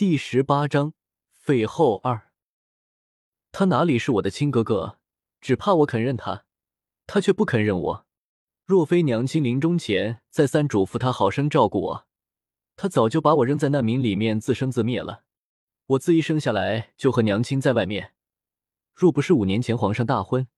[0.00, 0.94] 第十八章
[1.34, 2.32] 废后二。
[3.52, 4.96] 他哪里是我的亲哥哥？
[5.42, 6.46] 只怕我肯认他，
[7.06, 8.06] 他却不肯认我。
[8.64, 12.06] 若非娘亲临终前再三嘱咐他好生照顾我，
[12.76, 15.24] 他早就把我扔在难民里面自生自灭了。
[15.88, 18.14] 我自一生下来就和娘亲在外面，
[18.94, 20.48] 若不是五年前皇上大婚，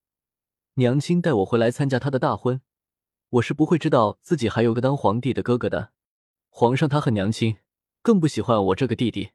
[0.75, 2.61] 娘亲带我回来参加他的大婚，
[3.31, 5.91] 我是不会知道自己还有个当皇帝的哥哥的。
[6.49, 7.57] 皇上他恨娘亲，
[8.03, 9.31] 更不喜欢我这个弟弟。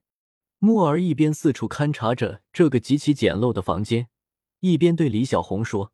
[0.59, 4.09] 木儿一边四处勘察着这个极其简陋的房间，
[4.61, 5.93] 一边对李小红说：“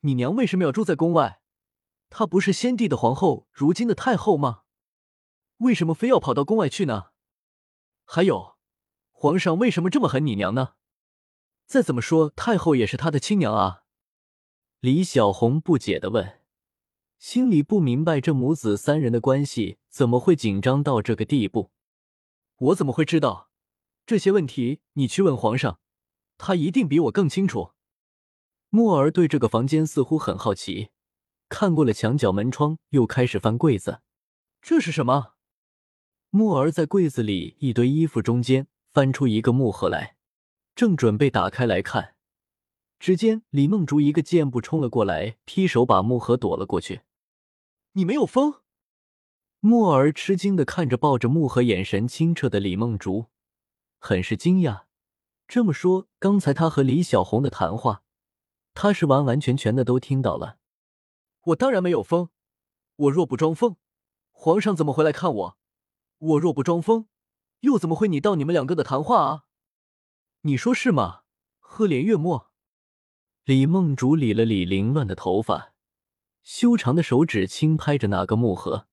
[0.00, 1.40] 你娘为什么要住在宫外？
[2.08, 4.62] 她不是先帝的皇后，如今的太后吗？
[5.58, 7.10] 为什么非要跑到宫外去呢？
[8.04, 8.56] 还有，
[9.10, 10.74] 皇上为什么这么恨你娘呢？
[11.66, 13.82] 再怎么说，太后也是他的亲娘啊。”
[14.80, 16.40] 李小红不解的问。
[17.18, 21.70] 心里不明白这母子三人的关系怎么会紧张到这个地步，
[22.64, 23.50] 我怎么会知道
[24.06, 24.80] 这些问题？
[24.94, 25.80] 你去问皇上，
[26.38, 27.72] 他一定比我更清楚。
[28.70, 30.90] 木儿对这个房间似乎很好奇，
[31.48, 34.00] 看过了墙角门窗，又开始翻柜子。
[34.62, 35.34] 这是什么？
[36.30, 40.16] 木儿在柜子里一堆衣服中间翻出一个木盒来，
[40.74, 42.16] 正准备打开来看，
[42.98, 47.02] 只见李梦竹一个箭步冲了过来，劈手把木盒躲了过去。
[47.92, 48.63] 你没有疯！
[49.66, 53.28] 墨儿吃惊的看着抱着木盒、眼神清澈的李梦竹，
[53.98, 54.82] 很是惊讶。
[55.48, 58.02] 这么说，刚才他和李小红的谈话，
[58.74, 60.58] 他是完完全全的都听到了。
[61.44, 62.28] 我当然没有疯，
[62.96, 63.76] 我若不装疯，
[64.32, 65.58] 皇上怎么回来看我？
[66.18, 67.08] 我若不装疯，
[67.60, 69.44] 又怎么会你到你们两个的谈话啊？
[70.42, 71.22] 你说是吗？
[71.58, 72.50] 赫连月末，
[73.44, 75.72] 李梦竹理了理凌乱的头发。
[76.42, 78.88] 修长的手指轻拍着那个木盒，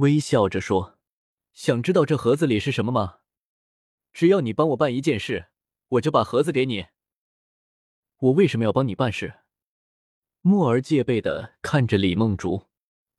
[0.00, 0.98] 微笑着说
[1.52, 3.18] ：“想知道这盒子里是什么吗？
[4.14, 5.48] 只要你帮我办一件事，
[5.88, 6.86] 我就把盒子给你。
[8.16, 9.40] 我为什么要帮你办事？”
[10.40, 12.68] 木儿戒备的看着李梦竹，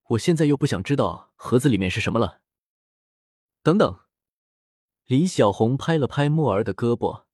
[0.10, 2.42] 我现在又不想知道盒子里面是什么了。
[3.62, 4.00] 等等，
[5.06, 7.26] 李小红拍了拍木儿的胳膊，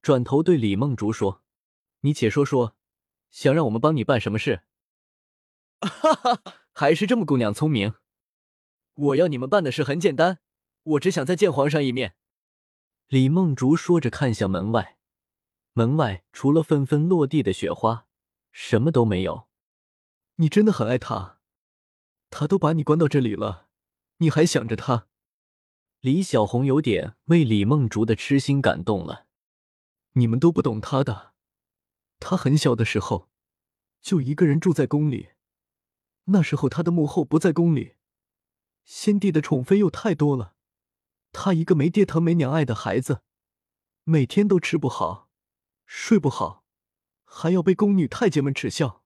[0.00, 1.42] 转头对李梦竹说
[2.00, 2.74] ：“你且说说，
[3.30, 4.62] 想让我们帮你办什么事？”
[5.84, 7.92] 哈哈，还是这么姑娘聪明。
[8.98, 10.40] 我要你们办的事很简单，
[10.82, 12.16] 我只想再见皇上一面。
[13.06, 14.98] 李梦竹说着，看向门外，
[15.74, 18.06] 门外除了纷纷落地的雪花，
[18.50, 19.46] 什么都没有。
[20.36, 21.38] 你真的很爱他，
[22.28, 23.68] 他都把你关到这里了，
[24.16, 25.06] 你还想着他？
[26.00, 29.26] 李小红有点为李梦竹的痴心感动了。
[30.14, 31.34] 你们都不懂他的，
[32.18, 33.28] 他很小的时候
[34.02, 35.28] 就一个人住在宫里。
[36.24, 37.94] 那时候他的母后不在宫里，
[38.88, 40.54] 先帝的宠妃又太多了，
[41.30, 43.20] 他一个没爹疼没娘爱的孩子，
[44.04, 45.28] 每天都吃不好，
[45.84, 46.64] 睡不好，
[47.26, 49.04] 还要被宫女太监们耻笑。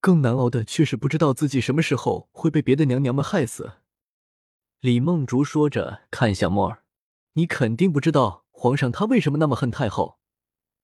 [0.00, 3.78] 更难熬的却是不知道自己什么时候会被别的娘娘们害死。
[4.78, 6.84] 李梦竹说着，看向墨儿
[7.34, 10.20] ：“你肯定不知道皇上他为什么那么恨太后，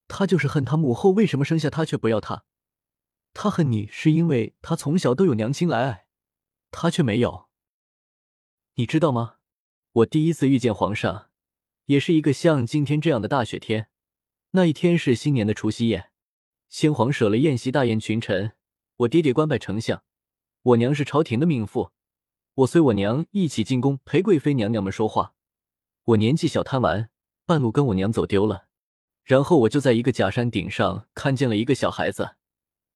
[0.08, 2.42] 他就是恨他母后为什么生下他却不要他。”
[3.32, 6.06] 他恨你，是因为他从小都有娘亲来爱，
[6.72, 7.49] 他却没有。
[8.74, 9.36] 你知道吗？
[9.92, 11.28] 我第一次遇见皇上，
[11.86, 13.88] 也是一个像今天这样的大雪天。
[14.52, 16.10] 那一天是新年的除夕夜，
[16.68, 18.52] 先皇舍了宴席大宴群臣，
[18.98, 20.02] 我爹爹官拜丞相，
[20.62, 21.90] 我娘是朝廷的命妇，
[22.54, 25.34] 我随我娘一起进宫陪贵妃娘娘们说话。
[26.04, 27.10] 我年纪小贪玩，
[27.44, 28.66] 半路跟我娘走丢了，
[29.24, 32.36] 然后我就在一个假山顶上看见了一个小孩子。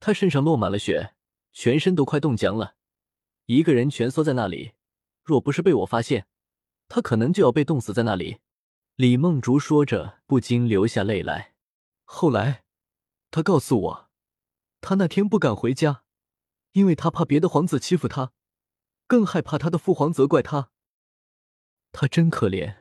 [0.01, 1.15] 他身上落满了雪，
[1.53, 2.77] 全身都快冻僵了，
[3.47, 4.73] 一个人蜷缩在那里。
[5.25, 6.29] 若不是被我发现，
[6.87, 8.41] 他可能就要被冻死在那里。
[8.97, 11.55] 李梦竹说着，不禁流下泪来。
[12.05, 12.65] 后来，
[13.31, 14.11] 他告诉我，
[14.81, 16.05] 他那天不敢回家，
[16.73, 18.33] 因为他怕别的皇子欺负他，
[19.07, 20.71] 更害怕他的父皇责怪他。
[21.91, 22.77] 他真可怜。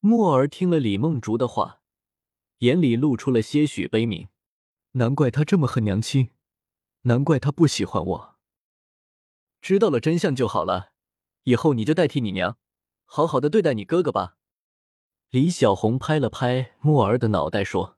[0.00, 1.80] 墨儿听了李梦竹的话，
[2.58, 4.28] 眼里露出了些许悲悯。
[4.92, 6.30] 难怪他这么恨娘亲，
[7.02, 8.36] 难怪他不喜欢我。
[9.60, 10.93] 知道了真相就好了，
[11.44, 12.58] 以后你就代替你娘，
[13.04, 14.36] 好好的对待你哥哥吧。
[15.30, 17.93] 李小红拍了拍木儿的脑袋说。